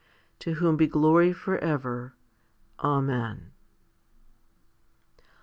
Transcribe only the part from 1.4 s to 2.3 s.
ever.